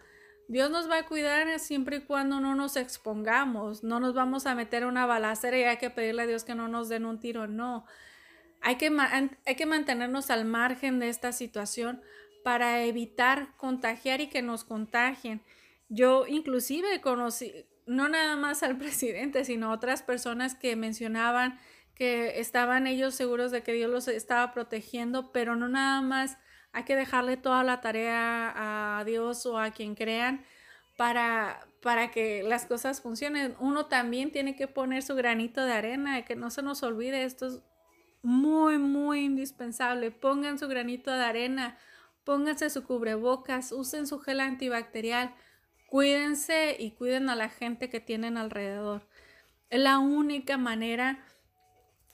Dios 0.49 0.71
nos 0.71 0.91
va 0.91 0.99
a 0.99 1.07
cuidar 1.07 1.59
siempre 1.61 1.99
y 1.99 2.01
cuando 2.01 2.41
no 2.41 2.55
nos 2.55 2.77
expongamos, 2.77 3.85
no 3.85 4.01
nos 4.01 4.15
vamos 4.15 4.47
a 4.47 4.55
meter 4.55 4.85
una 4.85 5.07
balacera 5.07 5.57
y 5.59 5.63
hay 5.63 5.77
que 5.77 5.91
pedirle 5.91 6.23
a 6.23 6.27
Dios 6.27 6.45
que 6.45 6.55
no 6.55 6.69
nos 6.69 6.89
den 6.89 7.07
un 7.07 7.21
tiro, 7.21 7.47
no. 7.47 7.87
Hay 8.63 8.77
que, 8.77 8.91
hay 9.47 9.55
que 9.57 9.67
mantenernos 9.67 10.31
al 10.31 10.45
margen 10.45 10.99
de 10.99 11.09
esta 11.09 11.33
situación 11.33 12.01
para 12.45 12.85
evitar 12.85 13.57
contagiar 13.57 14.21
y 14.21 14.29
que 14.29 14.43
nos 14.43 14.65
contagien. 14.65 15.43
Yo 15.89 16.27
inclusive 16.27 17.01
conocí, 17.01 17.67
no 17.87 18.09
nada 18.09 18.37
más 18.37 18.63
al 18.63 18.79
presidente, 18.79 19.45
sino 19.45 19.73
otras 19.73 20.03
personas 20.03 20.55
que 20.55 20.77
mencionaban 20.77 21.59
que 21.95 22.41
estaban 22.41 22.87
ellos 22.87 23.15
seguros 23.15 23.51
de 23.51 23.63
que 23.63 23.75
Dios 23.75 23.91
los 23.91 24.09
estaba 24.09 24.53
protegiendo, 24.53 25.31
pero 25.31 25.57
no 25.57 25.69
nada 25.69 26.01
más 26.01 26.39
hay 26.73 26.85
que 26.85 26.97
dejarle 26.97 27.37
toda 27.37 27.63
la 27.65 27.81
tarea 27.81 28.99
a 28.99 29.05
Dios 29.05 29.45
o 29.45 29.59
a 29.59 29.71
quien 29.73 29.95
crean 29.95 30.45
para, 30.97 31.67
para 31.83 32.11
que 32.11 32.43
las 32.43 32.65
cosas 32.65 33.03
funcionen. 33.03 33.55
Uno 33.61 33.87
también 33.87 34.33
tiene 34.33 34.57
que 34.57 34.69
poner 34.69 35.03
su 35.03 35.15
granito 35.15 35.65
de 35.65 35.73
arena, 35.73 36.25
que 36.25 36.35
no 36.35 36.51
se 36.51 36.63
nos 36.63 36.83
olvide, 36.83 37.25
esto 37.25 37.47
es 37.47 37.63
muy, 38.23 38.79
muy 38.79 39.25
indispensable. 39.25 40.11
Pongan 40.11 40.59
su 40.59 40.69
granito 40.69 41.11
de 41.11 41.25
arena, 41.25 41.79
pónganse 42.25 42.71
su 42.71 42.85
cubrebocas, 42.85 43.73
usen 43.73 44.07
su 44.07 44.21
gel 44.21 44.41
antibacterial, 44.41 45.35
cuídense 45.87 46.77
y 46.79 46.93
cuiden 46.93 47.29
a 47.29 47.37
la 47.37 47.49
gente 47.49 47.91
que 47.91 48.01
tienen 48.01 48.37
alrededor. 48.37 49.07
Es 49.71 49.81
la 49.81 49.99
única 49.99 50.57
manera 50.57 51.25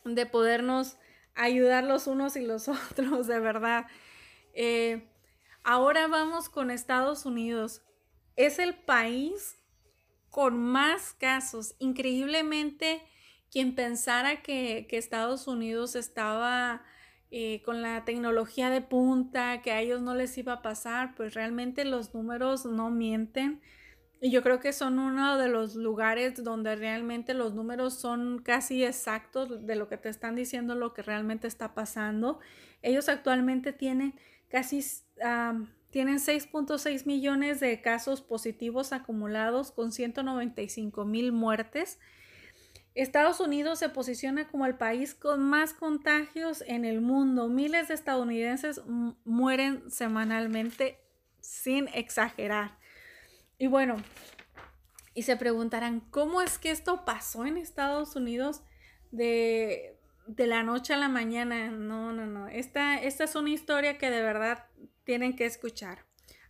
de 0.04 0.26
podernos 0.26 0.96
ayudar 1.34 1.84
los 1.84 2.06
unos 2.06 2.36
y 2.36 2.40
los 2.40 2.68
otros, 2.90 3.26
de 3.26 3.40
verdad. 3.40 3.86
Eh, 4.54 5.08
ahora 5.62 6.08
vamos 6.08 6.48
con 6.48 6.70
Estados 6.70 7.26
Unidos. 7.26 7.82
Es 8.36 8.58
el 8.58 8.74
país 8.74 9.56
con 10.30 10.58
más 10.58 11.14
casos. 11.14 11.74
Increíblemente, 11.78 13.02
quien 13.50 13.74
pensara 13.74 14.42
que, 14.42 14.86
Estados 14.90 15.48
Unidos 15.48 15.96
estaba 15.96 16.82
eh, 17.30 17.62
con 17.64 17.82
la 17.82 18.04
tecnología 18.04 18.70
de 18.70 18.80
punta, 18.80 19.62
que 19.62 19.72
a 19.72 19.80
ellos 19.80 20.02
no 20.02 20.14
les 20.14 20.36
iba 20.38 20.54
a 20.54 20.62
pasar, 20.62 21.14
pues 21.14 21.34
realmente 21.34 21.84
los 21.84 22.14
números 22.14 22.64
no 22.64 22.90
mienten. 22.90 23.60
Y 24.20 24.30
yo 24.30 24.42
creo 24.42 24.58
que 24.58 24.72
son 24.72 24.98
uno 24.98 25.38
de 25.38 25.48
los 25.48 25.76
lugares 25.76 26.42
donde 26.42 26.74
realmente 26.74 27.34
los 27.34 27.54
números 27.54 27.94
son 27.94 28.40
casi 28.42 28.82
exactos 28.82 29.64
de 29.64 29.76
lo 29.76 29.88
que 29.88 29.96
te 29.96 30.08
están 30.08 30.34
diciendo, 30.34 30.74
lo 30.74 30.92
que 30.92 31.02
realmente 31.02 31.46
está 31.46 31.74
pasando. 31.74 32.40
Ellos 32.82 33.08
actualmente 33.08 33.72
tienen 33.72 34.14
casi 34.48 34.82
tienen 35.90 36.18
6.6 36.18 37.06
millones 37.06 37.60
de 37.60 37.80
casos 37.80 38.20
positivos 38.20 38.92
acumulados 38.92 39.72
con 39.72 39.90
195 39.90 41.04
mil 41.04 41.32
muertes. 41.32 41.98
Estados 43.02 43.38
Unidos 43.38 43.78
se 43.78 43.88
posiciona 43.88 44.48
como 44.48 44.66
el 44.66 44.74
país 44.74 45.14
con 45.14 45.40
más 45.40 45.72
contagios 45.72 46.64
en 46.66 46.84
el 46.84 47.00
mundo. 47.00 47.48
Miles 47.48 47.86
de 47.86 47.94
estadounidenses 47.94 48.82
mueren 49.24 49.88
semanalmente 49.88 50.98
sin 51.40 51.86
exagerar. 51.94 52.76
Y 53.56 53.68
bueno, 53.68 54.02
y 55.14 55.22
se 55.22 55.36
preguntarán, 55.36 56.00
¿cómo 56.10 56.42
es 56.42 56.58
que 56.58 56.72
esto 56.72 57.04
pasó 57.04 57.46
en 57.46 57.56
Estados 57.56 58.16
Unidos 58.16 58.62
de, 59.12 59.96
la 60.36 60.64
noche 60.64 60.92
a 60.92 60.96
la 60.96 61.08
mañana? 61.08 61.70
No, 61.70 62.12
no, 62.12 62.26
no. 62.26 62.48
Esta, 62.48 62.96
esta 62.96 63.22
es 63.22 63.36
una 63.36 63.50
historia 63.50 63.96
que 63.96 64.10
de 64.10 64.22
verdad 64.22 64.66
tienen 65.04 65.36
que 65.36 65.46
escuchar. 65.46 66.04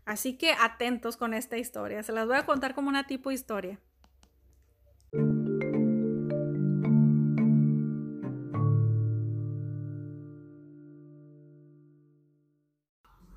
Así 0.06 0.38
que 0.38 0.52
atentos 0.52 1.18
con 1.18 1.34
esta 1.34 1.58
historia. 1.58 2.02
Se 2.02 2.12
las 2.12 2.26
voy 2.26 2.36
a 2.36 2.46
contar 2.46 2.74
como 2.74 2.88
una 2.88 3.06
tipo 3.06 3.30
historia. 3.30 3.78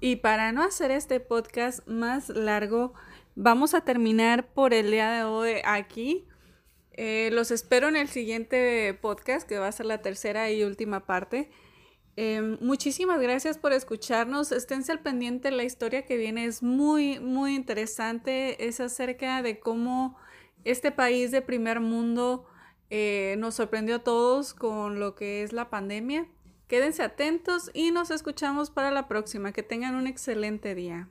Y 0.04 0.16
para 0.16 0.52
no 0.52 0.64
hacer 0.64 0.90
este 0.90 1.20
podcast 1.20 1.88
más 1.88 2.30
largo, 2.30 2.96
vamos 3.36 3.76
a 3.76 3.82
terminar 3.82 4.52
por 4.52 4.74
el 4.74 4.90
día 4.90 5.12
de 5.12 5.24
hoy 5.26 5.52
aquí. 5.64 6.28
Eh, 6.94 7.30
los 7.32 7.52
espero 7.52 7.88
en 7.88 7.96
el 7.96 8.08
siguiente 8.08 8.98
podcast, 9.00 9.48
que 9.48 9.60
va 9.60 9.68
a 9.68 9.72
ser 9.72 9.86
la 9.86 10.02
tercera 10.02 10.50
y 10.50 10.64
última 10.64 11.06
parte. 11.06 11.52
Em, 12.16 12.58
muchísimas 12.62 13.22
gracias 13.22 13.60
por 13.60 13.74
escucharnos. 13.74 14.52
Esténse 14.52 14.92
al 14.92 15.02
pendiente, 15.02 15.52
la 15.52 15.64
historia 15.64 16.04
que 16.04 16.18
viene 16.18 16.46
es 16.46 16.64
muy, 16.64 17.20
muy 17.20 17.54
interesante. 17.54 18.68
Es 18.68 18.80
acerca 18.80 19.44
de 19.44 19.60
cómo 19.60 20.18
este 20.64 20.92
país 20.92 21.30
de 21.30 21.44
primer 21.44 21.80
mundo 21.80 22.48
eh, 22.90 23.36
nos 23.38 23.54
sorprendió 23.54 23.98
a 23.98 24.04
todos 24.04 24.56
con 24.56 25.00
lo 25.00 25.14
que 25.14 25.44
es 25.44 25.54
la 25.54 25.70
pandemia. 25.70 26.28
Quédense 26.72 27.04
atentos 27.04 27.70
y 27.74 27.92
nos 27.92 28.12
escuchamos 28.12 28.72
para 28.72 28.92
la 28.92 29.10
próxima. 29.10 29.52
Que 29.52 29.62
tengan 29.62 29.94
un 29.94 30.08
excelente 30.08 30.74
día. 30.74 31.10